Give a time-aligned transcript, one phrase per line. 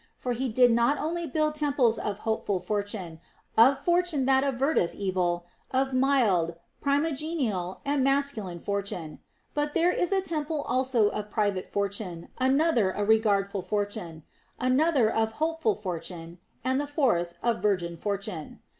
[0.17, 3.21] For he did not only build temples of Hopeful Fortune,
[3.55, 9.19] of Fortune that averteth evil, of Mild, Primogenial, and Masculine Fortune;
[9.53, 14.23] but there is a temple also of Private Fortune, another of Regardful Fortune,
[14.59, 18.59] another of Hopeful Fortune, and the fourth of Virgin Fortune.